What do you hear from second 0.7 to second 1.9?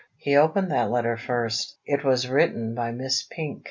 that letter first.